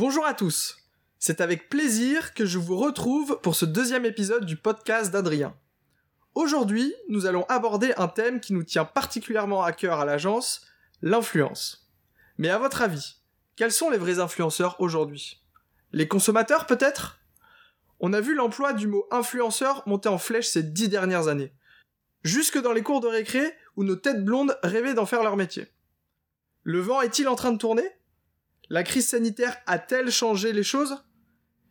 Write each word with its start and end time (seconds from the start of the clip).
Bonjour 0.00 0.24
à 0.24 0.32
tous. 0.32 0.78
C'est 1.18 1.42
avec 1.42 1.68
plaisir 1.68 2.32
que 2.32 2.46
je 2.46 2.56
vous 2.56 2.78
retrouve 2.78 3.38
pour 3.42 3.54
ce 3.54 3.66
deuxième 3.66 4.06
épisode 4.06 4.46
du 4.46 4.56
podcast 4.56 5.12
d'Adrien. 5.12 5.54
Aujourd'hui, 6.34 6.94
nous 7.10 7.26
allons 7.26 7.44
aborder 7.50 7.92
un 7.98 8.08
thème 8.08 8.40
qui 8.40 8.54
nous 8.54 8.62
tient 8.62 8.86
particulièrement 8.86 9.62
à 9.62 9.72
cœur 9.72 10.00
à 10.00 10.06
l'agence, 10.06 10.62
l'influence. 11.02 11.92
Mais 12.38 12.48
à 12.48 12.56
votre 12.56 12.80
avis, 12.80 13.16
quels 13.56 13.72
sont 13.72 13.90
les 13.90 13.98
vrais 13.98 14.20
influenceurs 14.20 14.80
aujourd'hui? 14.80 15.42
Les 15.92 16.08
consommateurs 16.08 16.64
peut-être? 16.64 17.20
On 17.98 18.14
a 18.14 18.22
vu 18.22 18.34
l'emploi 18.34 18.72
du 18.72 18.86
mot 18.86 19.06
influenceur 19.10 19.82
monter 19.86 20.08
en 20.08 20.16
flèche 20.16 20.48
ces 20.48 20.62
dix 20.62 20.88
dernières 20.88 21.28
années. 21.28 21.52
Jusque 22.24 22.58
dans 22.58 22.72
les 22.72 22.82
cours 22.82 23.02
de 23.02 23.08
récré 23.08 23.54
où 23.76 23.84
nos 23.84 23.96
têtes 23.96 24.24
blondes 24.24 24.58
rêvaient 24.62 24.94
d'en 24.94 25.04
faire 25.04 25.22
leur 25.22 25.36
métier. 25.36 25.68
Le 26.62 26.80
vent 26.80 27.02
est-il 27.02 27.28
en 27.28 27.36
train 27.36 27.52
de 27.52 27.58
tourner? 27.58 27.99
La 28.72 28.84
crise 28.84 29.08
sanitaire 29.08 29.56
a-t-elle 29.66 30.12
changé 30.12 30.52
les 30.52 30.62
choses? 30.62 30.96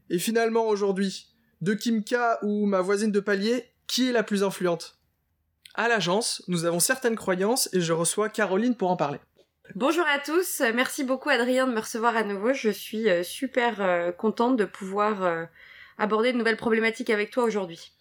Et 0.09 0.19
finalement 0.19 0.67
aujourd'hui, 0.67 1.27
de 1.61 1.73
Kimka 1.73 2.39
ou 2.41 2.65
ma 2.65 2.81
voisine 2.81 3.13
de 3.13 3.21
palier, 3.21 3.63
qui 3.87 4.09
est 4.09 4.11
la 4.11 4.21
plus 4.21 4.43
influente? 4.43 4.99
À 5.75 5.87
l'agence, 5.87 6.43
nous 6.49 6.65
avons 6.65 6.81
certaines 6.81 7.15
croyances 7.15 7.69
et 7.71 7.79
je 7.79 7.93
reçois 7.93 8.27
Caroline 8.27 8.75
pour 8.75 8.91
en 8.91 8.97
parler. 8.97 9.19
Bonjour 9.75 10.03
à 10.13 10.19
tous, 10.19 10.61
merci 10.75 11.05
beaucoup 11.05 11.29
Adrien 11.29 11.67
de 11.67 11.71
me 11.71 11.79
recevoir 11.79 12.17
à 12.17 12.23
nouveau. 12.23 12.51
Je 12.51 12.69
suis 12.69 13.07
euh, 13.07 13.23
super 13.23 13.79
euh, 13.79 14.11
contente 14.11 14.57
de 14.57 14.65
pouvoir 14.65 15.23
euh, 15.23 15.45
aborder 15.97 16.33
de 16.33 16.37
nouvelles 16.37 16.57
problématiques 16.57 17.11
avec 17.11 17.31
toi 17.31 17.45
aujourd'hui. 17.45 17.93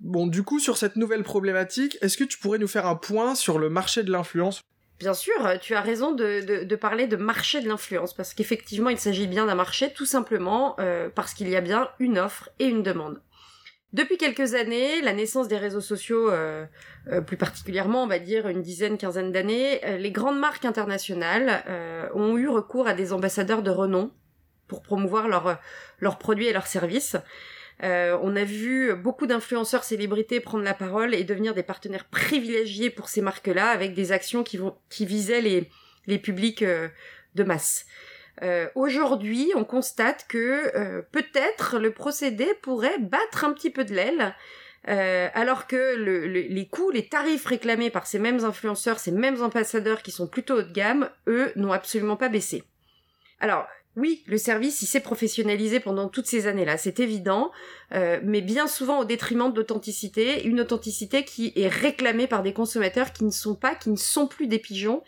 Bon, 0.00 0.26
du 0.26 0.42
coup, 0.42 0.58
sur 0.58 0.78
cette 0.78 0.96
nouvelle 0.96 1.22
problématique, 1.22 1.96
est-ce 2.00 2.16
que 2.16 2.24
tu 2.24 2.38
pourrais 2.38 2.58
nous 2.58 2.66
faire 2.66 2.86
un 2.86 2.96
point 2.96 3.36
sur 3.36 3.60
le 3.60 3.70
marché 3.70 4.02
de 4.02 4.10
l'influence? 4.10 4.62
Bien 5.02 5.14
sûr, 5.14 5.34
tu 5.60 5.74
as 5.74 5.80
raison 5.80 6.12
de, 6.12 6.76
parler 6.76 7.08
de 7.08 7.16
marché 7.16 7.60
de 7.60 7.66
l'influence, 7.66 8.14
parce 8.14 8.34
qu'effectivement, 8.34 8.88
il 8.88 8.98
s'agit 8.98 9.26
bien 9.26 9.46
d'un 9.46 9.56
marché, 9.56 9.92
tout 9.92 10.06
simplement 10.06 10.76
euh, 10.78 11.08
parce 11.12 11.34
qu'il 11.34 11.48
y 11.48 11.56
a 11.56 11.60
bien 11.60 11.88
une 11.98 12.20
offre 12.20 12.50
et 12.60 12.66
une 12.66 12.84
demande. 12.84 13.20
Depuis 13.92 14.16
quelques 14.16 14.54
années, 14.54 15.02
la 15.02 15.12
naissance 15.12 15.48
des 15.48 15.56
réseaux 15.56 15.80
sociaux, 15.80 16.30
euh, 16.30 16.66
euh, 17.10 17.20
plus 17.20 17.36
particulièrement, 17.36 18.04
on 18.04 18.06
va 18.06 18.20
dire 18.20 18.46
une 18.46 18.62
dizaine, 18.62 18.96
quinzaine 18.96 19.32
d'années, 19.32 19.80
les 19.98 20.12
grandes 20.12 20.38
marques 20.38 20.64
internationales 20.64 21.64
ont 22.14 22.38
eu 22.38 22.46
recours 22.46 22.86
à 22.86 22.94
des 22.94 23.12
ambassadeurs 23.12 23.64
de 23.64 23.72
renom 23.72 24.12
pour 24.68 24.82
promouvoir 24.82 25.26
leurs 25.26 26.18
produits 26.18 26.46
et 26.46 26.52
leurs 26.52 26.68
services. 26.68 27.16
Euh, 27.82 28.18
on 28.22 28.36
a 28.36 28.44
vu 28.44 28.94
beaucoup 28.94 29.26
d'influenceurs 29.26 29.84
célébrités 29.84 30.40
prendre 30.40 30.64
la 30.64 30.74
parole 30.74 31.14
et 31.14 31.24
devenir 31.24 31.54
des 31.54 31.62
partenaires 31.62 32.04
privilégiés 32.04 32.90
pour 32.90 33.08
ces 33.08 33.22
marques-là 33.22 33.70
avec 33.70 33.94
des 33.94 34.12
actions 34.12 34.44
qui, 34.44 34.56
vont, 34.56 34.76
qui 34.88 35.04
visaient 35.04 35.40
les, 35.40 35.68
les 36.06 36.18
publics 36.18 36.62
euh, 36.62 36.88
de 37.34 37.44
masse. 37.44 37.86
Euh, 38.42 38.68
Aujourd'hui, 38.74 39.52
on 39.54 39.64
constate 39.64 40.26
que 40.28 40.76
euh, 40.76 41.02
peut-être 41.12 41.78
le 41.78 41.92
procédé 41.92 42.46
pourrait 42.62 42.98
battre 42.98 43.44
un 43.44 43.52
petit 43.52 43.70
peu 43.70 43.84
de 43.84 43.94
l'aile, 43.94 44.34
alors 44.84 45.68
que 45.68 45.94
le, 45.94 46.26
les 46.26 46.66
coûts, 46.66 46.90
les 46.90 47.06
tarifs 47.06 47.46
réclamés 47.46 47.90
par 47.90 48.04
ces 48.04 48.18
mêmes 48.18 48.44
influenceurs, 48.44 48.98
ces 48.98 49.12
mêmes 49.12 49.40
ambassadeurs 49.40 50.02
qui 50.02 50.10
sont 50.10 50.26
plutôt 50.26 50.56
haut 50.56 50.62
de 50.62 50.72
gamme, 50.72 51.08
eux, 51.28 51.52
n'ont 51.54 51.70
absolument 51.70 52.16
pas 52.16 52.28
baissé. 52.28 52.64
Alors, 53.38 53.68
oui, 53.96 54.22
le 54.26 54.38
service, 54.38 54.80
il 54.80 54.86
s'est 54.86 55.00
professionnalisé 55.00 55.78
pendant 55.78 56.08
toutes 56.08 56.26
ces 56.26 56.46
années-là, 56.46 56.78
c'est 56.78 56.98
évident, 56.98 57.50
euh, 57.92 58.20
mais 58.24 58.40
bien 58.40 58.66
souvent 58.66 59.00
au 59.00 59.04
détriment 59.04 59.52
de 59.52 59.56
l'authenticité, 59.58 60.44
une 60.44 60.60
authenticité 60.60 61.24
qui 61.24 61.52
est 61.56 61.68
réclamée 61.68 62.26
par 62.26 62.42
des 62.42 62.54
consommateurs 62.54 63.12
qui 63.12 63.24
ne 63.24 63.30
sont 63.30 63.54
pas, 63.54 63.74
qui 63.74 63.90
ne 63.90 63.96
sont 63.96 64.26
plus 64.26 64.46
des 64.46 64.58
pigeons. 64.58 65.02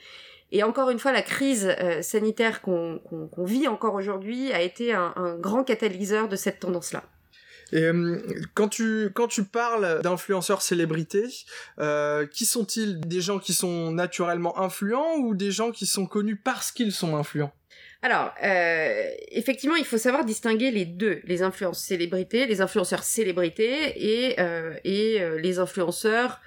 Et 0.53 0.63
encore 0.63 0.91
une 0.91 0.99
fois, 0.99 1.13
la 1.13 1.23
crise 1.23 1.75
euh, 1.81 2.03
sanitaire 2.03 2.61
qu'on 2.61 3.01
vit 3.39 3.69
encore 3.69 3.95
aujourd'hui 3.95 4.53
a 4.53 4.61
été 4.61 4.93
un, 4.93 5.37
grand 5.39 5.65
catalyseur 5.65 6.29
de 6.29 6.37
cette 6.37 6.61
tendance-là. 6.61 7.05
Et 7.73 7.83
euh, 7.85 8.21
quand 8.53 8.69
tu 8.69 9.11
quand 9.15 9.27
tu 9.27 9.45
parles 9.45 10.03
d'influenceurs 10.03 10.61
célébrités, 10.61 11.27
qui 12.31 12.45
sont-ils? 12.45 13.01
Des 13.01 13.23
gens 13.23 13.39
qui 13.39 13.55
sont 13.55 13.91
naturellement 13.91 14.61
influents 14.61 15.17
ou 15.17 15.35
des 15.35 15.51
gens 15.51 15.71
qui 15.73 15.87
sont 15.87 16.05
connus 16.05 16.37
parce 16.37 16.71
qu'ils 16.71 16.93
sont 16.93 17.17
influents? 17.17 17.53
Alors, 18.05 18.35
euh, 18.45 19.11
effectivement, 19.31 19.77
il 19.77 19.87
faut 19.87 19.97
savoir 19.97 20.27
distinguer 20.27 20.71
les 20.71 20.85
deux, 20.85 21.23
les 21.25 21.41
influences 21.41 21.79
célébrités, 21.79 22.45
les 22.45 22.61
influenceurs 22.61 23.03
célébrités 23.03 23.95
et, 23.97 24.39
euh, 24.41 24.75
et 24.85 25.23
euh, 25.23 25.41
les 25.41 25.59
influenceurs 25.59 26.43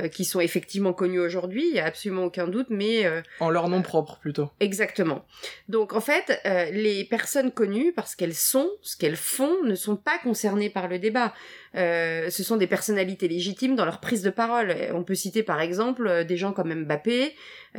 euh, 0.00 0.08
qui 0.08 0.24
sont 0.24 0.40
effectivement 0.40 0.92
connus 0.92 1.20
aujourd'hui, 1.20 1.68
il 1.68 1.76
y 1.76 1.78
a 1.78 1.86
absolument 1.86 2.24
aucun 2.24 2.48
doute, 2.48 2.66
mais 2.68 3.06
euh, 3.06 3.22
en 3.38 3.48
leur 3.48 3.68
nom 3.68 3.80
propre 3.80 4.18
plutôt. 4.18 4.50
Exactement. 4.58 5.24
Donc 5.68 5.92
en 5.92 6.00
fait, 6.00 6.40
euh, 6.46 6.68
les 6.72 7.04
personnes 7.04 7.52
connues, 7.52 7.92
parce 7.92 8.16
qu'elles 8.16 8.34
sont, 8.34 8.68
ce 8.82 8.96
qu'elles 8.96 9.14
font, 9.14 9.62
ne 9.62 9.76
sont 9.76 9.94
pas 9.94 10.18
concernées 10.18 10.68
par 10.68 10.88
le 10.88 10.98
débat. 10.98 11.32
ce 11.74 12.42
sont 12.42 12.56
des 12.56 12.66
personnalités 12.66 13.28
légitimes 13.28 13.76
dans 13.76 13.84
leur 13.84 14.00
prise 14.00 14.22
de 14.22 14.30
parole. 14.30 14.74
On 14.92 15.04
peut 15.04 15.14
citer 15.14 15.44
par 15.44 15.60
exemple 15.60 16.24
des 16.24 16.36
gens 16.36 16.52
comme 16.52 16.74
Mbappé. 16.74 17.36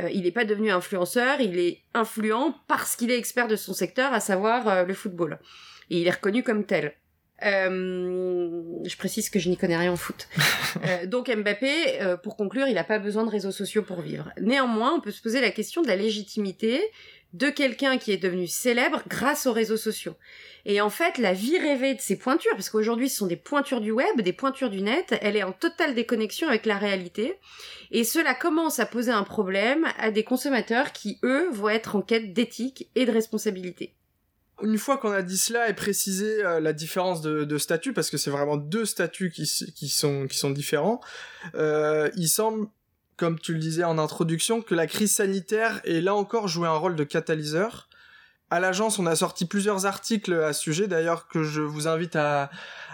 il 0.09 0.23
n'est 0.23 0.31
pas 0.31 0.45
devenu 0.45 0.71
influenceur, 0.71 1.41
il 1.41 1.59
est 1.59 1.81
influent 1.93 2.55
parce 2.69 2.95
qu'il 2.95 3.11
est 3.11 3.17
expert 3.17 3.49
de 3.49 3.57
son 3.57 3.73
secteur, 3.73 4.13
à 4.13 4.21
savoir 4.21 4.85
le 4.85 4.93
football. 4.93 5.37
Et 5.89 5.99
il 5.99 6.07
est 6.07 6.11
reconnu 6.11 6.43
comme 6.43 6.65
tel. 6.65 6.93
Euh, 7.43 8.61
je 8.85 8.97
précise 8.97 9.29
que 9.29 9.39
je 9.39 9.49
n'y 9.49 9.57
connais 9.57 9.77
rien 9.77 9.91
en 9.91 9.97
foot. 9.97 10.27
Euh, 10.83 11.05
donc 11.05 11.33
Mbappé, 11.33 12.01
euh, 12.01 12.17
pour 12.17 12.35
conclure, 12.35 12.67
il 12.67 12.73
n'a 12.73 12.83
pas 12.83 12.99
besoin 12.99 13.23
de 13.23 13.29
réseaux 13.29 13.53
sociaux 13.53 13.81
pour 13.81 14.01
vivre. 14.01 14.29
Néanmoins, 14.41 14.93
on 14.93 14.99
peut 14.99 15.11
se 15.11 15.21
poser 15.21 15.39
la 15.39 15.49
question 15.49 15.81
de 15.81 15.87
la 15.87 15.95
légitimité 15.95 16.81
de 17.31 17.49
quelqu'un 17.49 17.97
qui 17.97 18.11
est 18.11 18.17
devenu 18.17 18.45
célèbre 18.45 19.01
grâce 19.07 19.45
aux 19.45 19.53
réseaux 19.53 19.77
sociaux. 19.77 20.15
Et 20.65 20.81
en 20.81 20.89
fait, 20.89 21.17
la 21.17 21.31
vie 21.31 21.57
rêvée 21.57 21.93
de 21.93 22.01
ces 22.01 22.17
pointures, 22.17 22.51
parce 22.51 22.69
qu'aujourd'hui 22.69 23.07
ce 23.07 23.17
sont 23.17 23.27
des 23.27 23.37
pointures 23.37 23.79
du 23.79 23.91
web, 23.91 24.19
des 24.19 24.33
pointures 24.33 24.69
du 24.69 24.81
net, 24.81 25.15
elle 25.21 25.37
est 25.37 25.43
en 25.43 25.53
totale 25.53 25.95
déconnexion 25.95 26.49
avec 26.49 26.65
la 26.65 26.77
réalité. 26.77 27.39
Et 27.91 28.03
cela 28.03 28.35
commence 28.35 28.79
à 28.79 28.85
poser 28.85 29.11
un 29.11 29.23
problème 29.23 29.85
à 29.97 30.11
des 30.11 30.25
consommateurs 30.25 30.91
qui, 30.91 31.19
eux, 31.23 31.49
vont 31.51 31.69
être 31.69 31.95
en 31.95 32.01
quête 32.01 32.33
d'éthique 32.33 32.89
et 32.95 33.05
de 33.05 33.11
responsabilité. 33.11 33.93
Une 34.61 34.77
fois 34.77 34.97
qu'on 34.97 35.11
a 35.11 35.21
dit 35.21 35.37
cela 35.37 35.69
et 35.69 35.73
précisé 35.73 36.43
euh, 36.45 36.59
la 36.59 36.71
différence 36.71 37.21
de, 37.21 37.57
statut, 37.57 37.91
parce 37.91 38.09
que 38.09 38.17
c'est 38.17 38.29
vraiment 38.29 38.55
deux 38.55 38.85
statuts 38.85 39.31
qui, 39.31 39.45
sont, 39.89 40.49
différents, 40.51 41.01
euh, 41.55 42.09
il 42.15 42.29
semble, 42.29 42.67
comme 43.17 43.37
tu 43.37 43.53
le 43.53 43.59
disais 43.59 43.83
en 43.83 43.97
introduction, 43.97 44.61
que 44.61 44.73
la 44.73 44.87
crise 44.87 45.13
sanitaire 45.13 45.81
est 45.83 45.99
là 45.99 46.15
encore 46.15 46.47
joué 46.47 46.67
un 46.67 46.75
rôle 46.75 46.95
de 46.95 47.03
catalyseur. 47.03 47.89
À 48.49 48.59
l'agence, 48.61 48.97
on 48.97 49.05
a 49.07 49.15
sorti 49.15 49.45
plusieurs 49.45 49.85
articles 49.85 50.33
à 50.33 50.53
ce 50.53 50.61
sujet, 50.61 50.87
d'ailleurs, 50.87 51.27
que 51.27 51.43
je 51.43 51.61
vous 51.61 51.87
invite 51.89 52.15
à, 52.15 52.49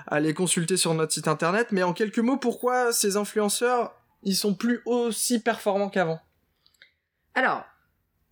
à 0.07 0.19
les 0.19 0.33
consulter 0.33 0.77
sur 0.77 0.95
notre 0.95 1.13
site 1.13 1.27
internet. 1.27 1.67
Mais 1.71 1.83
en 1.83 1.93
quelques 1.93 2.19
mots, 2.19 2.37
pourquoi 2.37 2.91
ces 2.91 3.17
influenceurs, 3.17 3.93
ils 4.23 4.35
sont 4.35 4.55
plus 4.55 4.81
aussi 4.85 5.39
performants 5.39 5.89
qu'avant? 5.89 6.21
Alors, 7.35 7.63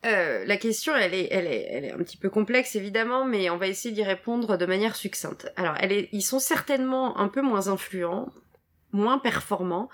euh, 0.05 0.45
la 0.45 0.57
question, 0.57 0.95
elle 0.95 1.13
est, 1.13 1.27
elle 1.29 1.45
est, 1.45 1.67
elle 1.69 1.85
est 1.85 1.91
un 1.91 1.97
petit 1.97 2.15
peu 2.15 2.29
complexe 2.29 2.75
évidemment, 2.75 3.25
mais 3.25 3.49
on 3.49 3.57
va 3.57 3.67
essayer 3.67 3.93
d'y 3.93 4.03
répondre 4.03 4.57
de 4.57 4.65
manière 4.65 4.95
succincte. 4.95 5.51
Alors, 5.57 5.75
elle 5.79 5.91
est, 5.91 6.09
ils 6.13 6.21
sont 6.21 6.39
certainement 6.39 7.17
un 7.17 7.27
peu 7.27 7.41
moins 7.41 7.67
influents, 7.67 8.29
moins 8.93 9.19
performants, 9.19 9.89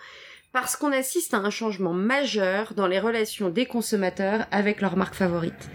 parce 0.52 0.76
qu'on 0.76 0.92
assiste 0.92 1.34
à 1.34 1.38
un 1.38 1.50
changement 1.50 1.94
majeur 1.94 2.76
dans 2.76 2.88
les 2.88 3.00
relations 3.00 3.50
des 3.50 3.66
consommateurs 3.66 4.46
avec 4.52 4.80
leur 4.80 4.96
marque 4.96 5.16
favorite. 5.16 5.70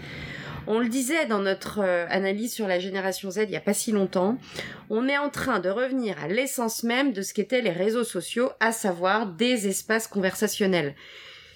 On 0.65 0.79
le 0.79 0.87
disait 0.87 1.25
dans 1.25 1.39
notre 1.39 1.79
euh, 1.81 2.05
analyse 2.09 2.53
sur 2.53 2.67
la 2.67 2.79
génération 2.79 3.31
Z 3.31 3.39
il 3.43 3.49
n'y 3.49 3.57
a 3.57 3.61
pas 3.61 3.73
si 3.73 3.91
longtemps, 3.91 4.37
on 4.89 5.09
est 5.09 5.17
en 5.17 5.29
train 5.29 5.59
de 5.59 5.69
revenir 5.69 6.17
à 6.23 6.27
l'essence 6.27 6.83
même 6.83 7.11
de 7.11 7.21
ce 7.21 7.33
qu'étaient 7.33 7.61
les 7.61 7.71
réseaux 7.71 8.03
sociaux, 8.05 8.51
à 8.59 8.71
savoir 8.71 9.25
des 9.25 9.67
espaces 9.67 10.07
conversationnels. 10.07 10.95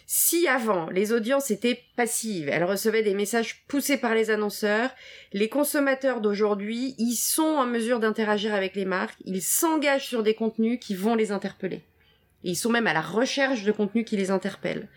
Si 0.08 0.48
avant, 0.48 0.90
les 0.92 1.12
audiences 1.12 1.50
étaient 1.50 1.82
passives, 1.96 2.48
elles 2.50 2.64
recevaient 2.64 3.02
des 3.02 3.16
messages 3.16 3.66
poussés 3.68 3.98
par 3.98 4.14
les 4.14 4.30
annonceurs, 4.30 4.92
les 5.34 5.50
consommateurs 5.50 6.22
d'aujourd'hui, 6.22 6.94
ils 7.00 7.16
sont 7.16 7.42
en 7.42 7.66
mesure 7.66 8.00
d'interagir 8.00 8.54
avec 8.54 8.76
les 8.76 8.86
marques, 8.86 9.18
ils 9.26 9.42
s'engagent 9.42 10.08
sur 10.08 10.22
des 10.22 10.36
contenus 10.36 10.80
qui 10.80 10.94
vont 10.94 11.16
les 11.16 11.32
interpeller. 11.32 11.82
Ils 12.44 12.56
sont 12.56 12.70
même 12.70 12.86
à 12.86 12.94
la 12.94 13.02
recherche 13.02 13.64
de 13.64 13.72
contenus 13.72 14.06
qui 14.06 14.16
les 14.16 14.30
interpellent. 14.30 14.88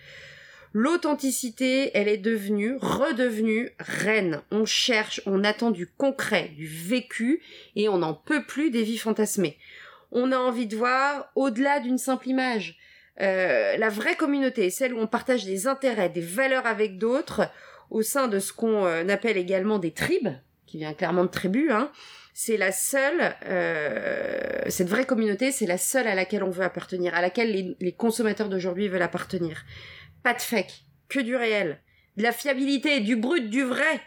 L'authenticité, 0.74 1.90
elle 1.94 2.08
est 2.08 2.18
devenue, 2.18 2.76
redevenue 2.78 3.70
reine. 3.78 4.42
On 4.50 4.66
cherche, 4.66 5.22
on 5.24 5.42
attend 5.42 5.70
du 5.70 5.86
concret, 5.86 6.50
du 6.56 6.66
vécu, 6.66 7.40
et 7.74 7.88
on 7.88 7.98
n'en 7.98 8.12
peut 8.12 8.44
plus 8.44 8.70
des 8.70 8.82
vies 8.82 8.98
fantasmées. 8.98 9.56
On 10.12 10.32
a 10.32 10.36
envie 10.36 10.66
de 10.66 10.76
voir 10.76 11.30
au-delà 11.34 11.80
d'une 11.80 11.96
simple 11.96 12.28
image. 12.28 12.77
Euh, 13.20 13.76
la 13.76 13.88
vraie 13.88 14.16
communauté, 14.16 14.70
celle 14.70 14.94
où 14.94 14.98
on 14.98 15.06
partage 15.06 15.44
des 15.44 15.66
intérêts, 15.66 16.08
des 16.08 16.20
valeurs 16.20 16.66
avec 16.66 16.98
d'autres, 16.98 17.50
au 17.90 18.02
sein 18.02 18.28
de 18.28 18.38
ce 18.38 18.52
qu'on 18.52 18.86
euh, 18.86 19.08
appelle 19.08 19.36
également 19.36 19.78
des 19.78 19.92
tribes, 19.92 20.28
qui 20.66 20.78
vient 20.78 20.94
clairement 20.94 21.24
de 21.24 21.30
tribu, 21.30 21.70
hein, 21.70 21.90
c'est 22.34 22.56
la 22.56 22.70
seule, 22.70 23.34
euh, 23.46 24.62
cette 24.68 24.88
vraie 24.88 25.06
communauté, 25.06 25.50
c'est 25.50 25.66
la 25.66 25.78
seule 25.78 26.06
à 26.06 26.14
laquelle 26.14 26.44
on 26.44 26.50
veut 26.50 26.62
appartenir, 26.62 27.14
à 27.14 27.22
laquelle 27.22 27.50
les, 27.50 27.76
les 27.80 27.92
consommateurs 27.92 28.48
d'aujourd'hui 28.48 28.88
veulent 28.88 29.02
appartenir. 29.02 29.64
Pas 30.22 30.34
de 30.34 30.42
fake, 30.42 30.84
que 31.08 31.18
du 31.18 31.34
réel, 31.34 31.80
de 32.16 32.22
la 32.22 32.32
fiabilité, 32.32 33.00
du 33.00 33.16
brut, 33.16 33.50
du 33.50 33.64
vrai. 33.64 34.00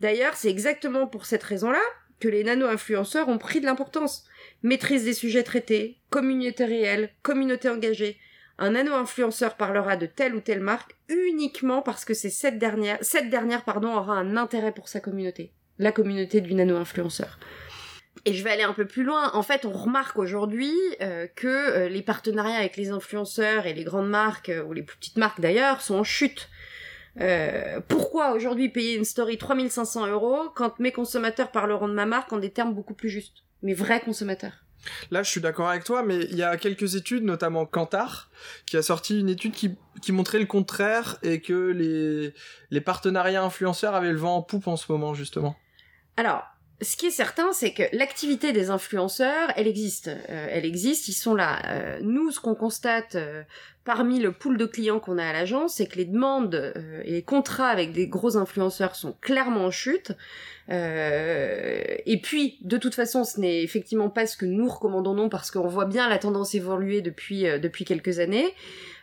D'ailleurs, 0.00 0.34
c'est 0.34 0.50
exactement 0.50 1.06
pour 1.08 1.26
cette 1.26 1.42
raison-là 1.42 1.80
que 2.20 2.28
les 2.28 2.44
nano-influenceurs 2.44 3.28
ont 3.28 3.38
pris 3.38 3.60
de 3.60 3.66
l'importance. 3.66 4.24
Maîtrise 4.62 5.04
des 5.04 5.14
sujets 5.14 5.42
traités, 5.42 5.98
communauté 6.10 6.64
réelle, 6.64 7.10
communauté 7.22 7.68
engagée. 7.68 8.18
Un 8.58 8.70
nano-influenceur 8.70 9.56
parlera 9.56 9.96
de 9.96 10.06
telle 10.06 10.34
ou 10.34 10.40
telle 10.40 10.60
marque 10.60 10.96
uniquement 11.08 11.82
parce 11.82 12.04
que 12.04 12.14
c'est 12.14 12.30
cette 12.30 12.58
dernière, 12.58 12.98
cette 13.00 13.28
dernière 13.28 13.64
pardon, 13.64 13.94
aura 13.94 14.14
un 14.14 14.36
intérêt 14.36 14.72
pour 14.72 14.88
sa 14.88 15.00
communauté. 15.00 15.52
La 15.78 15.90
communauté 15.90 16.40
du 16.40 16.54
nano-influenceur. 16.54 17.38
Et 18.26 18.32
je 18.32 18.44
vais 18.44 18.50
aller 18.50 18.62
un 18.62 18.72
peu 18.72 18.86
plus 18.86 19.02
loin. 19.02 19.32
En 19.34 19.42
fait, 19.42 19.66
on 19.66 19.72
remarque 19.72 20.18
aujourd'hui 20.18 20.72
euh, 21.02 21.26
que 21.34 21.48
euh, 21.48 21.88
les 21.88 22.02
partenariats 22.02 22.58
avec 22.58 22.76
les 22.76 22.90
influenceurs 22.90 23.66
et 23.66 23.74
les 23.74 23.84
grandes 23.84 24.08
marques, 24.08 24.48
euh, 24.48 24.62
ou 24.62 24.72
les 24.72 24.82
plus 24.82 24.96
petites 24.96 25.18
marques 25.18 25.40
d'ailleurs, 25.40 25.82
sont 25.82 25.96
en 25.96 26.04
chute. 26.04 26.48
pourquoi 27.88 28.32
aujourd'hui 28.32 28.68
payer 28.68 28.96
une 28.96 29.04
story 29.04 29.36
3500 29.36 30.06
euros 30.08 30.50
quand 30.54 30.78
mes 30.78 30.92
consommateurs 30.92 31.50
parleront 31.50 31.88
de 31.88 31.94
ma 31.94 32.06
marque 32.06 32.32
en 32.32 32.38
des 32.38 32.50
termes 32.50 32.74
beaucoup 32.74 32.94
plus 32.94 33.10
justes? 33.10 33.44
Mes 33.62 33.74
vrais 33.74 34.00
consommateurs. 34.00 34.64
Là, 35.10 35.22
je 35.22 35.30
suis 35.30 35.40
d'accord 35.40 35.68
avec 35.68 35.84
toi, 35.84 36.02
mais 36.02 36.24
il 36.30 36.36
y 36.36 36.42
a 36.42 36.56
quelques 36.56 36.94
études, 36.94 37.24
notamment 37.24 37.66
Kantar, 37.66 38.30
qui 38.66 38.76
a 38.76 38.82
sorti 38.82 39.20
une 39.20 39.28
étude 39.28 39.52
qui, 39.52 39.76
qui 40.02 40.12
montrait 40.12 40.38
le 40.38 40.46
contraire 40.46 41.16
et 41.22 41.40
que 41.40 41.70
les, 41.70 42.34
les 42.70 42.80
partenariats 42.80 43.42
influenceurs 43.42 43.94
avaient 43.94 44.12
le 44.12 44.18
vent 44.18 44.36
en 44.36 44.42
poupe 44.42 44.66
en 44.66 44.76
ce 44.76 44.90
moment, 44.90 45.14
justement. 45.14 45.56
Alors, 46.16 46.44
ce 46.84 46.96
qui 46.96 47.06
est 47.06 47.10
certain, 47.10 47.52
c'est 47.52 47.72
que 47.72 47.82
l'activité 47.92 48.52
des 48.52 48.70
influenceurs, 48.70 49.50
elle 49.56 49.66
existe. 49.66 50.08
Euh, 50.08 50.46
elle 50.50 50.64
existe, 50.64 51.08
ils 51.08 51.14
sont 51.14 51.34
là. 51.34 51.60
Euh, 51.66 51.98
nous, 52.02 52.30
ce 52.30 52.40
qu'on 52.40 52.54
constate 52.54 53.14
euh, 53.14 53.42
parmi 53.84 54.20
le 54.20 54.32
pool 54.32 54.56
de 54.56 54.66
clients 54.66 55.00
qu'on 55.00 55.18
a 55.18 55.24
à 55.24 55.32
l'agence, 55.32 55.74
c'est 55.76 55.86
que 55.86 55.96
les 55.96 56.04
demandes 56.04 56.72
et 57.04 57.12
les 57.12 57.22
contrats 57.22 57.68
avec 57.68 57.92
des 57.92 58.06
gros 58.06 58.36
influenceurs 58.36 58.94
sont 58.96 59.14
clairement 59.20 59.66
en 59.66 59.70
chute. 59.70 60.12
et 60.70 62.20
puis, 62.22 62.58
de 62.62 62.78
toute 62.78 62.94
façon, 62.94 63.24
ce 63.24 63.40
n'est 63.40 63.62
effectivement 63.62 64.08
pas 64.08 64.26
ce 64.26 64.36
que 64.36 64.46
nous 64.46 64.68
recommandons 64.68 65.14
non, 65.14 65.28
parce 65.28 65.50
qu'on 65.50 65.68
voit 65.68 65.84
bien 65.84 66.08
la 66.08 66.18
tendance 66.18 66.54
évoluer 66.54 67.02
depuis 67.02 67.42
depuis 67.60 67.84
quelques 67.84 68.20
années. 68.20 68.54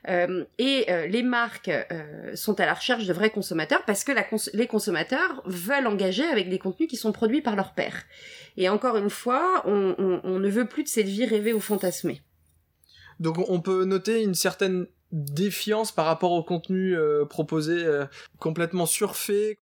Euh, 0.10 0.46
et 0.58 0.86
euh, 0.90 1.06
les 1.06 1.22
marques 1.22 1.70
euh, 1.70 2.36
sont 2.36 2.60
à 2.60 2.66
la 2.66 2.74
recherche 2.74 3.06
de 3.06 3.14
vrais 3.14 3.30
consommateurs 3.30 3.84
parce 3.86 4.04
que 4.04 4.12
les 4.54 4.68
consommateurs 4.68 5.44
veulent 5.46 5.88
engager 5.88 6.26
avec 6.26 6.50
des 6.50 6.58
contenus 6.58 6.90
qui 6.90 6.98
sont 6.98 7.12
produits 7.12 7.42
par 7.42 7.56
leur 7.56 7.74
père. 7.74 8.04
Et 8.58 8.68
encore 8.68 8.98
une 8.98 9.12
fois, 9.12 9.64
on, 9.66 10.40
ne 10.40 10.50
veut 10.50 10.66
plus 10.66 10.84
de 10.84 10.88
cette 10.88 11.08
vie 11.08 11.26
rêvée 11.26 11.54
ou 11.54 11.60
fantasmée. 11.60 12.22
Donc 13.20 13.38
on 13.50 13.62
peut 13.62 13.86
noter 13.86 14.24
une 14.24 14.34
certaine 14.34 14.88
défiance 15.12 15.92
par 15.92 16.06
rapport 16.06 16.32
au 16.32 16.44
contenu 16.44 16.96
proposé 17.30 17.86
complètement 18.40 18.86
surfait 18.86 19.58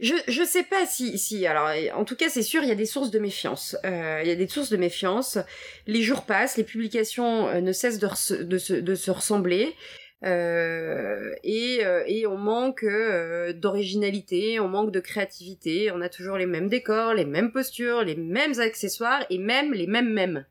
je 0.00 0.14
je 0.28 0.42
sais 0.42 0.62
pas 0.62 0.86
si 0.86 1.18
si 1.18 1.46
alors 1.46 1.70
en 1.94 2.04
tout 2.04 2.16
cas 2.16 2.28
c'est 2.28 2.42
sûr 2.42 2.62
il 2.62 2.68
y 2.68 2.72
a 2.72 2.76
des 2.76 2.86
sources 2.86 3.10
de 3.10 3.18
méfiance. 3.18 3.76
Euh, 3.84 4.20
il 4.22 4.28
y 4.28 4.32
a 4.32 4.36
des 4.36 4.48
sources 4.48 4.70
de 4.70 4.76
méfiance. 4.76 5.38
Les 5.86 6.02
jours 6.02 6.24
passent 6.24 6.56
les 6.56 6.64
publications 6.64 7.48
euh, 7.48 7.60
ne 7.60 7.72
cessent 7.72 7.98
de, 7.98 8.42
de, 8.42 8.58
se, 8.58 8.74
de 8.74 8.94
se 8.94 9.10
ressembler. 9.10 9.74
Euh, 10.22 11.34
et, 11.44 11.78
euh, 11.82 12.02
et 12.06 12.26
on 12.26 12.36
manque 12.36 12.84
euh, 12.84 13.54
d'originalité 13.54 14.60
on 14.60 14.68
manque 14.68 14.90
de 14.90 15.00
créativité. 15.00 15.90
On 15.92 16.02
a 16.02 16.10
toujours 16.10 16.36
les 16.36 16.46
mêmes 16.46 16.68
décors 16.68 17.14
les 17.14 17.24
mêmes 17.24 17.52
postures 17.52 18.02
les 18.02 18.16
mêmes 18.16 18.58
accessoires 18.60 19.24
et 19.30 19.38
même 19.38 19.72
les 19.72 19.86
mêmes 19.86 20.12
mêmes 20.12 20.44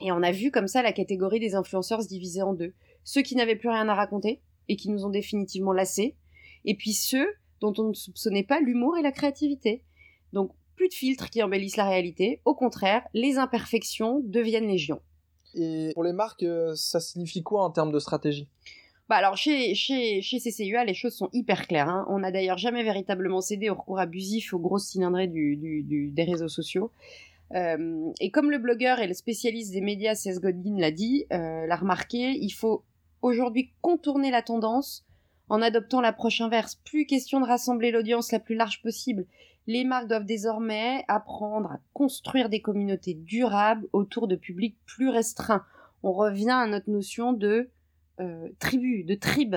et 0.00 0.12
on 0.12 0.22
a 0.22 0.30
vu 0.30 0.50
comme 0.50 0.68
ça 0.68 0.82
la 0.82 0.92
catégorie 0.92 1.40
des 1.40 1.54
influenceurs 1.54 2.02
se 2.02 2.08
diviser 2.08 2.42
en 2.42 2.52
deux. 2.52 2.74
Ceux 3.04 3.22
qui 3.22 3.36
n'avaient 3.36 3.56
plus 3.56 3.70
rien 3.70 3.88
à 3.88 3.94
raconter 3.94 4.40
et 4.68 4.76
qui 4.76 4.90
nous 4.90 5.04
ont 5.04 5.10
définitivement 5.10 5.72
lassés. 5.72 6.14
Et 6.64 6.74
puis 6.74 6.92
ceux 6.92 7.26
dont 7.60 7.74
on 7.78 7.88
ne 7.88 7.94
soupçonnait 7.94 8.42
pas 8.42 8.60
l'humour 8.60 8.96
et 8.98 9.02
la 9.02 9.12
créativité. 9.12 9.82
Donc 10.32 10.52
plus 10.76 10.88
de 10.88 10.94
filtres 10.94 11.30
qui 11.30 11.42
embellissent 11.42 11.76
la 11.76 11.88
réalité, 11.88 12.40
au 12.44 12.54
contraire, 12.54 13.06
les 13.14 13.38
imperfections 13.38 14.20
deviennent 14.24 14.66
légion. 14.66 15.00
Et 15.54 15.90
pour 15.94 16.04
les 16.04 16.12
marques, 16.12 16.42
euh, 16.42 16.74
ça 16.74 17.00
signifie 17.00 17.42
quoi 17.42 17.64
en 17.64 17.70
termes 17.70 17.92
de 17.92 17.98
stratégie? 18.00 18.48
Bah 19.08 19.16
alors 19.16 19.36
chez, 19.36 19.74
chez, 19.74 20.22
chez 20.22 20.38
CCUA, 20.38 20.84
les 20.84 20.94
choses 20.94 21.14
sont 21.14 21.28
hyper 21.32 21.66
claires. 21.66 21.88
Hein. 21.88 22.06
On 22.08 22.20
n'a 22.20 22.32
d'ailleurs 22.32 22.58
jamais 22.58 22.82
véritablement 22.82 23.42
cédé 23.42 23.68
au 23.68 23.74
recours 23.74 23.98
abusif 23.98 24.54
aux 24.54 24.58
grosses 24.58 24.86
cylindrées 24.86 25.28
du, 25.28 25.56
du, 25.56 26.10
des 26.10 26.24
réseaux 26.24 26.48
sociaux. 26.48 26.90
Euh, 27.54 28.10
et 28.20 28.30
comme 28.30 28.50
le 28.50 28.58
blogueur 28.58 29.00
et 29.00 29.06
le 29.06 29.12
spécialiste 29.12 29.72
des 29.72 29.82
médias 29.82 30.14
Cesc 30.14 30.40
Godin 30.40 30.76
l'a 30.78 30.90
dit, 30.90 31.26
euh, 31.32 31.66
l'a 31.66 31.76
remarqué, 31.76 32.30
il 32.40 32.50
faut 32.50 32.82
aujourd'hui 33.20 33.70
contourner 33.82 34.30
la 34.30 34.40
tendance 34.40 35.04
en 35.48 35.62
adoptant 35.62 36.00
l'approche 36.00 36.40
inverse. 36.40 36.76
Plus 36.76 37.06
question 37.06 37.40
de 37.40 37.46
rassembler 37.46 37.90
l'audience 37.90 38.32
la 38.32 38.40
plus 38.40 38.54
large 38.54 38.82
possible. 38.82 39.26
Les 39.66 39.84
marques 39.84 40.08
doivent 40.08 40.26
désormais 40.26 41.04
apprendre 41.08 41.72
à 41.72 41.80
construire 41.92 42.48
des 42.48 42.60
communautés 42.60 43.14
durables 43.14 43.88
autour 43.92 44.28
de 44.28 44.36
publics 44.36 44.76
plus 44.84 45.08
restreints. 45.08 45.64
On 46.02 46.12
revient 46.12 46.50
à 46.50 46.66
notre 46.66 46.90
notion 46.90 47.32
de 47.32 47.70
euh, 48.20 48.48
tribu, 48.58 49.04
de 49.04 49.14
tribe. 49.14 49.56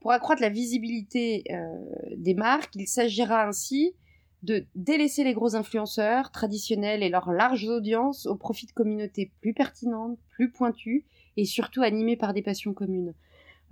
Pour 0.00 0.12
accroître 0.12 0.40
la 0.40 0.48
visibilité 0.48 1.44
euh, 1.50 1.74
des 2.16 2.34
marques, 2.34 2.74
il 2.74 2.86
s'agira 2.86 3.46
ainsi 3.46 3.94
de 4.42 4.64
délaisser 4.76 5.24
les 5.24 5.34
gros 5.34 5.56
influenceurs 5.56 6.30
traditionnels 6.30 7.02
et 7.02 7.08
leurs 7.08 7.32
larges 7.32 7.66
audiences 7.66 8.26
au 8.26 8.36
profit 8.36 8.66
de 8.66 8.72
communautés 8.72 9.32
plus 9.40 9.52
pertinentes, 9.52 10.18
plus 10.30 10.50
pointues 10.50 11.04
et 11.36 11.44
surtout 11.44 11.82
animées 11.82 12.16
par 12.16 12.34
des 12.34 12.42
passions 12.42 12.72
communes. 12.72 13.14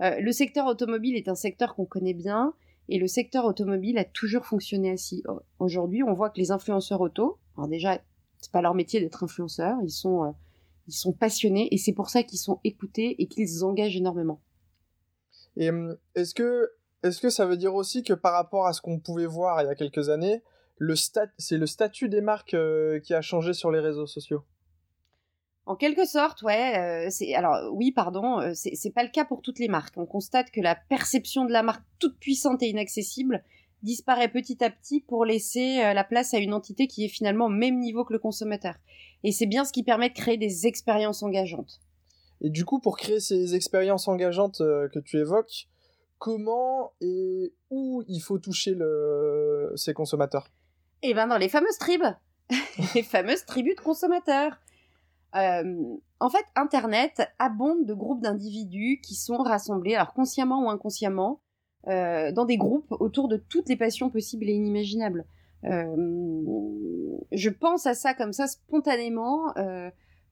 Euh, 0.01 0.19
le 0.19 0.31
secteur 0.31 0.67
automobile 0.67 1.15
est 1.15 1.27
un 1.27 1.35
secteur 1.35 1.75
qu'on 1.75 1.85
connaît 1.85 2.13
bien 2.13 2.53
et 2.89 2.99
le 2.99 3.07
secteur 3.07 3.45
automobile 3.45 3.97
a 3.97 4.05
toujours 4.05 4.45
fonctionné 4.45 4.91
ainsi. 4.91 5.23
Aujourd'hui, 5.59 6.03
on 6.03 6.13
voit 6.13 6.29
que 6.29 6.39
les 6.39 6.51
influenceurs 6.51 7.01
auto, 7.01 7.37
alors 7.57 7.67
déjà, 7.67 7.99
c'est 8.39 8.51
pas 8.51 8.61
leur 8.61 8.75
métier 8.75 8.99
d'être 8.99 9.23
influenceurs, 9.23 9.77
ils 9.83 9.91
sont, 9.91 10.23
euh, 10.23 10.31
ils 10.87 10.93
sont 10.93 11.13
passionnés 11.13 11.67
et 11.73 11.77
c'est 11.77 11.93
pour 11.93 12.09
ça 12.09 12.23
qu'ils 12.23 12.39
sont 12.39 12.59
écoutés 12.63 13.21
et 13.21 13.27
qu'ils 13.27 13.63
engagent 13.63 13.97
énormément. 13.97 14.41
Hum, 15.59 15.97
est-ce 16.15 16.33
que, 16.35 16.71
est-ce 17.03 17.19
que 17.19 17.29
ça 17.29 17.45
veut 17.45 17.57
dire 17.57 17.73
aussi 17.73 18.03
que 18.03 18.13
par 18.13 18.33
rapport 18.33 18.67
à 18.67 18.73
ce 18.73 18.81
qu'on 18.81 18.99
pouvait 18.99 19.25
voir 19.25 19.61
il 19.61 19.65
y 19.65 19.69
a 19.69 19.75
quelques 19.75 20.09
années, 20.09 20.43
c'est 21.37 21.57
le 21.57 21.65
statut 21.65 22.07
des 22.07 22.21
marques 22.21 22.53
euh, 22.53 22.99
qui 22.99 23.13
a 23.13 23.21
changé 23.21 23.53
sur 23.53 23.71
les 23.71 23.79
réseaux 23.79 24.05
sociaux? 24.05 24.43
En 25.67 25.75
quelque 25.75 26.05
sorte, 26.05 26.41
ouais. 26.43 26.77
Euh, 26.77 27.07
c'est 27.09 27.33
alors 27.35 27.73
oui, 27.73 27.91
pardon, 27.91 28.39
euh, 28.39 28.51
c'est 28.53 28.89
pas 28.89 29.03
le 29.03 29.09
cas 29.09 29.25
pour 29.25 29.41
toutes 29.41 29.59
les 29.59 29.67
marques. 29.67 29.95
On 29.97 30.05
constate 30.05 30.49
que 30.49 30.61
la 30.61 30.75
perception 30.75 31.43
de 31.43 31.51
la 31.51 31.61
marque 31.61 31.83
toute 31.99 32.17
puissante 32.19 32.63
et 32.63 32.69
inaccessible 32.69 33.43
disparaît 33.83 34.29
petit 34.29 34.63
à 34.63 34.69
petit 34.69 35.01
pour 35.01 35.25
laisser 35.25 35.81
euh, 35.83 35.93
la 35.93 36.05
place 36.05 36.33
à 36.33 36.37
une 36.37 36.53
entité 36.53 36.87
qui 36.87 37.03
est 37.03 37.09
finalement 37.09 37.47
au 37.47 37.49
même 37.49 37.79
niveau 37.79 38.05
que 38.05 38.13
le 38.13 38.19
consommateur. 38.19 38.75
Et 39.25 39.33
c'est 39.33 39.45
bien 39.45 39.65
ce 39.65 39.73
qui 39.73 39.83
permet 39.83 40.07
de 40.07 40.13
créer 40.13 40.37
des 40.37 40.67
expériences 40.67 41.21
engageantes. 41.21 41.81
Et 42.39 42.49
du 42.49 42.63
coup, 42.63 42.79
pour 42.79 42.97
créer 42.97 43.19
ces 43.19 43.53
expériences 43.53 44.07
engageantes 44.07 44.59
que 44.59 44.99
tu 44.99 45.17
évoques, 45.17 45.67
comment 46.17 46.93
et 47.01 47.53
où 47.69 48.03
il 48.07 48.21
faut 48.21 48.39
toucher 48.39 48.73
le... 48.73 49.73
ces 49.75 49.93
consommateurs? 49.93 50.49
Eh 51.01 51.13
ben 51.13 51.27
dans 51.27 51.37
les 51.37 51.49
fameuses 51.49 51.77
tribus, 51.77 52.07
les 52.95 53.03
fameuses 53.03 53.45
tribus 53.45 53.75
de 53.75 53.81
consommateurs. 53.81 54.57
Euh, 55.37 55.97
en 56.19 56.29
fait, 56.29 56.45
Internet 56.55 57.29
abonde 57.37 57.85
de 57.85 57.93
groupes 57.93 58.21
d'individus 58.21 58.99
qui 59.01 59.15
sont 59.15 59.37
rassemblés, 59.37 59.95
alors 59.95 60.13
consciemment 60.13 60.65
ou 60.65 60.69
inconsciemment, 60.69 61.41
euh, 61.87 62.31
dans 62.31 62.45
des 62.45 62.57
groupes 62.57 62.91
autour 62.99 63.27
de 63.27 63.37
toutes 63.37 63.69
les 63.69 63.75
passions 63.75 64.09
possibles 64.09 64.49
et 64.49 64.53
inimaginables. 64.53 65.25
Euh, 65.63 65.85
je 67.31 67.49
pense 67.49 67.85
à 67.85 67.93
ça 67.93 68.13
comme 68.13 68.33
ça 68.33 68.47
spontanément 68.47 69.53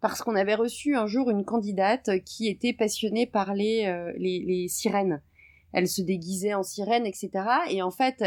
parce 0.02 0.22
qu'on 0.22 0.36
avait 0.36 0.56
reçu 0.56 0.96
un 0.96 1.08
jour 1.08 1.30
une 1.30 1.46
candidate 1.46 2.24
qui 2.26 2.48
était 2.48 2.74
passionnée 2.74 3.26
par 3.26 3.54
les, 3.54 4.14
les, 4.18 4.68
sirènes. 4.68 5.22
Elle 5.74 5.88
se 5.88 6.02
déguisait 6.02 6.54
en 6.54 6.64
sirène, 6.64 7.06
etc. 7.06 7.32
Et 7.70 7.82
en 7.82 7.92
fait, 7.92 8.24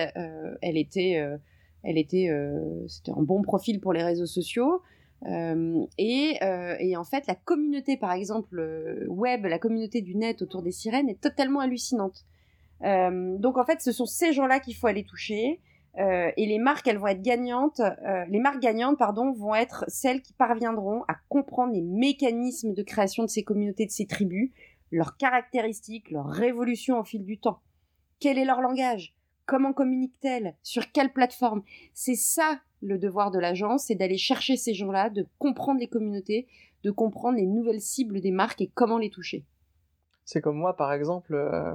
elle 0.61 0.77
était, 0.77 1.25
elle 1.83 1.99
était, 1.99 2.31
c'était 2.89 3.13
un 3.13 3.23
bon 3.23 3.43
profil 3.43 3.81
pour 3.81 3.93
les 3.93 4.03
réseaux 4.03 4.27
sociaux. 4.27 4.83
Euh, 5.27 5.85
et, 5.99 6.39
euh, 6.43 6.77
et, 6.79 6.97
en 6.97 7.05
fait, 7.05 7.27
la 7.27 7.35
communauté, 7.35 7.97
par 7.97 8.13
exemple, 8.13 8.59
euh, 8.59 9.05
web, 9.09 9.47
la 9.47 9.59
communauté 9.59 10.01
du 10.01 10.15
net 10.15 10.43
autour 10.43 10.63
des 10.63 10.71
sirènes 10.71 11.09
est 11.09 11.21
totalement 11.21 11.61
hallucinante. 11.61 12.25
donc 12.81 13.59
en 13.59 13.65
fait, 13.65 13.81
ce 13.81 13.91
sont 13.91 14.07
ces 14.07 14.33
gens-là 14.33 14.61
qu'il 14.61 14.77
faut 14.77 14.87
aller 14.87 15.05
toucher. 15.05 15.61
et 15.97 16.47
les 16.47 16.59
marques, 16.61 16.87
elles 16.87 16.99
vont 16.99 17.09
être 17.09 17.23
gagnantes. 17.23 17.81
les 18.29 18.39
marques 18.39 18.61
gagnantes, 18.61 18.99
pardon, 18.99 19.33
vont 19.33 19.55
être 19.55 19.85
celles 19.89 20.23
qui 20.23 20.33
parviendront 20.33 21.03
à 21.09 21.17
comprendre 21.29 21.73
les 21.73 21.83
mécanismes 21.83 22.75
de 22.75 22.83
création 22.85 23.25
de 23.25 23.29
ces 23.29 23.43
communautés, 23.43 23.87
de 23.87 23.91
ces 23.91 24.07
tribus, 24.07 24.53
leurs 24.93 25.17
caractéristiques, 25.17 26.13
leurs 26.13 26.29
révolutions 26.29 27.01
au 27.01 27.05
fil 27.05 27.25
du 27.25 27.41
temps. 27.41 27.61
Quel 28.21 28.39
est 28.39 28.45
leur 28.45 28.61
langage? 28.61 29.17
Comment 29.45 29.73
communiquent-elles? 29.73 30.55
Sur 30.63 30.93
quelle 30.93 31.13
plateforme? 31.13 31.63
C'est 31.95 32.15
ça 32.15 32.61
le 32.81 32.99
devoir 32.99 33.31
de 33.31 33.39
l'agence, 33.39 33.85
c'est 33.87 33.95
d'aller 33.95 34.19
chercher 34.19 34.57
ces 34.57 34.75
gens-là, 34.75 35.11
de 35.11 35.27
comprendre 35.39 35.81
les 35.81 35.89
communautés, 35.89 36.47
de 36.85 36.91
comprendre 36.91 37.37
les 37.39 37.47
nouvelles 37.47 37.81
cibles 37.81 38.21
des 38.21 38.31
marques 38.31 38.61
et 38.61 38.71
comment 38.75 38.99
les 38.99 39.11
toucher. 39.11 39.45
C'est 40.25 40.43
comme 40.43 40.59
moi, 40.59 40.77
par 40.77 40.93
exemple. 40.93 41.35
euh, 41.35 41.75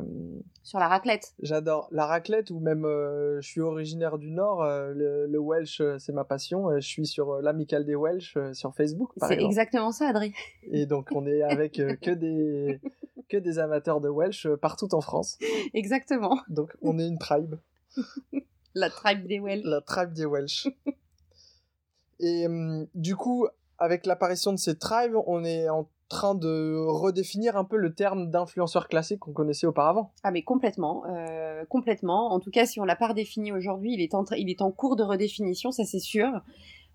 Sur 0.62 0.77
la 0.77 0.88
raclette. 0.88 1.33
J'adore 1.41 1.88
la 1.91 2.05
raclette 2.05 2.51
ou 2.51 2.60
même 2.60 2.86
euh, 2.86 3.41
je 3.41 3.48
suis 3.50 3.62
originaire 3.62 4.19
du 4.19 4.29
Nord, 4.29 4.62
euh, 4.62 4.93
le, 4.93 5.25
le 5.25 5.39
Welsh 5.39 5.81
c'est 5.98 6.13
ma 6.13 6.24
passion. 6.24 6.69
je 6.79 6.88
suis 6.88 7.07
sur 7.07 7.41
l'amicale 7.41 7.83
des 7.83 7.95
Welsh 7.95 8.38
sur 8.53 8.75
Facebook 8.75 9.10
C'est 9.27 9.41
exactement 9.41 9.91
ça, 9.91 10.10
Adri. 10.10 10.33
Et 10.72 10.86
donc 10.86 11.07
on 11.13 11.25
est 11.25 11.41
avec 11.41 11.74
que 12.01 12.12
des 12.12 12.79
que 13.29 13.38
des 13.38 13.57
amateurs 13.57 14.01
de 14.01 14.10
Welsh 14.10 14.48
partout 14.62 14.93
en 14.93 15.01
France. 15.01 15.39
Exactement. 15.74 16.38
Donc 16.48 16.77
on 16.83 17.00
est 17.00 17.07
une 17.07 17.17
tribe, 17.17 17.55
La 18.75 18.89
tribe 18.89 19.27
des 19.27 19.39
Welsh. 19.39 19.63
la 19.65 19.82
tribe 19.82 20.13
des 20.13 20.25
Welsh. 20.25 20.68
Et 22.20 22.46
hum, 22.46 22.88
du 22.96 23.15
coup, 23.15 23.48
avec 23.77 24.06
l'apparition 24.06 24.53
de 24.53 24.58
ces 24.58 24.77
tribes, 24.77 25.15
on 25.27 25.44
est 25.44 25.70
en 25.70 25.89
train 26.10 26.36
de 26.36 26.77
redéfinir 26.88 27.58
un 27.58 27.63
peu 27.63 27.77
le 27.77 27.94
terme 27.94 28.30
d'influenceur 28.30 28.88
classique 28.88 29.20
qu'on 29.20 29.34
connaissait 29.34 29.65
auparavant. 29.65 30.12
Ah 30.24 30.32
mais 30.32 30.44
complètement, 30.44 31.03
euh, 31.08 31.65
complètement. 31.65 32.32
En 32.32 32.39
tout 32.39 32.51
cas, 32.51 32.65
si 32.65 32.80
on 32.80 32.84
l'a 32.84 32.96
pas 32.96 33.08
redéfini 33.08 33.51
aujourd'hui, 33.51 33.94
il 33.94 34.01
est 34.01 34.13
en 34.13 34.24
il 34.38 34.50
est 34.50 34.62
en 34.62 34.72
cours 34.72 34.96
de 34.96 35.03
redéfinition, 35.03 35.72
ça 35.72 35.84
c'est 35.86 36.00
sûr. 36.00 36.30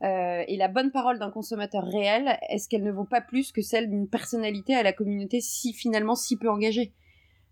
Euh, 0.03 0.45
et 0.47 0.57
la 0.57 0.69
bonne 0.69 0.93
parole 0.93 1.19
d'un 1.19 1.31
consommateur 1.31 1.85
réel, 1.85 2.39
est-ce 2.49 2.69
qu'elle 2.69 2.85
ne 2.85 2.93
vaut 2.93 3.05
pas 3.05 3.21
plus 3.21 3.51
que 3.51 3.63
celle 3.63 3.91
d'une 3.91 4.09
personnalité 4.09 4.75
à 4.75 4.85
la 4.85 4.93
communauté 4.93 5.41
si 5.41 5.73
finalement 5.73 6.15
si 6.15 6.37
peu 6.37 6.49
engagée? 6.49 6.93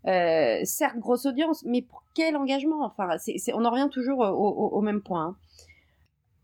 Euh, 0.07 0.61
Certes, 0.63 0.97
grosse 0.99 1.25
audience, 1.25 1.63
mais 1.65 1.81
pour 1.81 2.03
quel 2.13 2.37
engagement? 2.37 2.85
Enfin, 2.85 3.09
on 3.53 3.65
en 3.65 3.71
revient 3.71 3.89
toujours 3.91 4.19
au, 4.19 4.25
au- 4.25 4.69
au 4.69 4.81
même 4.81 5.01
point. 5.01 5.25
hein. 5.25 5.37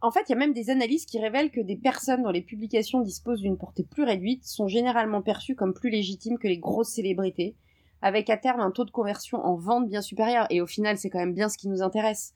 En 0.02 0.12
fait, 0.12 0.24
il 0.28 0.34
y 0.34 0.36
a 0.36 0.38
même 0.38 0.52
des 0.54 0.70
analyses 0.70 1.06
qui 1.06 1.18
révèlent 1.18 1.50
que 1.50 1.62
des 1.62 1.78
personnes 1.78 2.24
dont 2.24 2.30
les 2.30 2.42
publications 2.42 3.00
disposent 3.00 3.40
d'une 3.40 3.58
portée 3.58 3.84
plus 3.84 4.04
réduite 4.04 4.44
sont 4.44 4.68
généralement 4.68 5.22
perçues 5.22 5.56
comme 5.56 5.74
plus 5.74 5.90
légitimes 5.90 6.38
que 6.38 6.48
les 6.50 6.58
grosses 6.58 6.90
célébrités, 6.90 7.56
avec 8.02 8.30
à 8.30 8.36
terme 8.36 8.60
un 8.60 8.72
taux 8.72 8.84
de 8.84 8.92
conversion 8.92 9.38
en 9.38 9.56
vente 9.56 9.88
bien 9.88 10.02
supérieur. 10.02 10.46
Et 10.50 10.60
au 10.60 10.68
final, 10.68 10.98
c'est 10.98 11.10
quand 11.10 11.20
même 11.20 11.34
bien 11.34 11.48
ce 11.48 11.58
qui 11.58 11.70
nous 11.70 11.82
intéresse. 11.82 12.34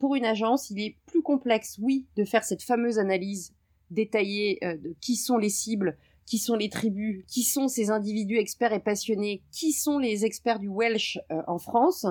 Pour 0.00 0.16
une 0.16 0.24
agence, 0.24 0.70
il 0.70 0.80
est 0.80 0.96
plus 1.06 1.22
complexe, 1.22 1.78
oui, 1.80 2.04
de 2.16 2.24
faire 2.24 2.42
cette 2.42 2.64
fameuse 2.64 2.98
analyse 2.98 3.54
détaillée 3.92 4.58
euh, 4.64 4.76
de 4.76 4.96
qui 5.00 5.14
sont 5.14 5.38
les 5.38 5.50
cibles, 5.50 5.96
qui 6.26 6.38
sont 6.38 6.54
les 6.54 6.68
tribus, 6.68 7.24
qui 7.26 7.42
sont 7.42 7.68
ces 7.68 7.90
individus 7.90 8.38
experts 8.38 8.72
et 8.72 8.80
passionnés, 8.80 9.42
qui 9.52 9.72
sont 9.72 9.98
les 9.98 10.24
experts 10.24 10.58
du 10.58 10.68
Welsh 10.68 11.18
euh, 11.30 11.42
en 11.46 11.58
France, 11.58 12.06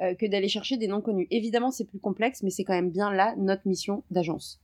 euh, 0.00 0.14
que 0.14 0.26
d'aller 0.26 0.48
chercher 0.48 0.76
des 0.76 0.88
noms 0.88 1.00
connus. 1.00 1.26
Évidemment, 1.30 1.70
c'est 1.70 1.84
plus 1.84 1.98
complexe, 1.98 2.42
mais 2.42 2.50
c'est 2.50 2.64
quand 2.64 2.74
même 2.74 2.90
bien 2.90 3.12
là 3.12 3.34
notre 3.36 3.66
mission 3.66 4.04
d'agence. 4.10 4.60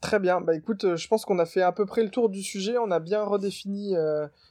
Très 0.00 0.18
bien, 0.18 0.40
bah 0.42 0.54
écoute, 0.54 0.84
euh, 0.84 0.96
je 0.96 1.08
pense 1.08 1.24
qu'on 1.24 1.38
a 1.38 1.46
fait 1.46 1.62
à 1.62 1.72
peu 1.72 1.86
près 1.86 2.02
le 2.02 2.10
tour 2.10 2.28
du 2.28 2.42
sujet, 2.42 2.76
on 2.76 2.90
a 2.90 3.00
bien 3.00 3.22
redéfini 3.24 3.94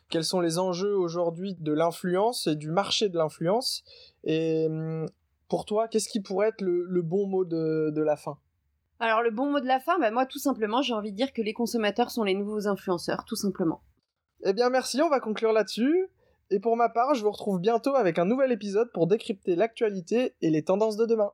quels 0.10 0.24
sont 0.24 0.40
les 0.40 0.58
enjeux 0.58 0.96
aujourd'hui 0.96 1.56
de 1.60 1.74
l'influence 1.74 2.48
et 2.48 2.56
du 2.56 2.72
marché 2.72 3.10
de 3.10 3.18
l'influence. 3.18 3.84
Et 4.24 4.66
hum, 4.68 5.08
pour 5.50 5.66
toi, 5.66 5.88
qu'est-ce 5.88 6.10
qui 6.10 6.22
pourrait 6.22 6.48
être 6.50 6.62
le, 6.62 7.02
bon 7.02 7.28
mot 7.28 7.46
de 7.46 8.02
la 8.02 8.16
fin? 8.16 8.38
Alors 9.04 9.22
le 9.22 9.32
bon 9.32 9.52
mot 9.52 9.60
de 9.60 9.68
la 9.68 9.82
fin, 9.82 10.00
bah, 10.00 10.12
moi 10.12 10.26
tout 10.26 10.40
simplement, 10.40 10.82
j'ai 10.82 10.94
envie 10.94 11.12
de 11.12 11.18
dire 11.18 11.34
que 11.34 11.42
les 11.42 11.52
consommateurs 11.52 12.10
sont 12.10 12.24
les 12.24 12.36
nouveaux 12.36 12.70
influenceurs, 12.70 13.26
tout 13.26 13.36
simplement. 13.36 13.82
Eh 14.46 14.54
bien 14.54 14.70
merci, 14.70 15.02
on 15.02 15.10
va 15.10 15.20
conclure 15.20 15.52
là-dessus. 15.52 16.08
Et 16.52 16.62
pour 16.62 16.78
ma 16.78 16.88
part, 16.88 17.14
je 17.14 17.22
vous 17.22 17.32
retrouve 17.32 17.60
bientôt 17.60 17.96
avec 17.96 18.18
un 18.18 18.24
nouvel 18.24 18.54
épisode 18.54 18.90
pour 18.94 19.08
décrypter 19.08 19.58
l'actualité 19.58 20.36
et 20.40 20.50
les 20.50 20.64
tendances 20.64 20.96
de 20.96 21.06
demain. 21.06 21.32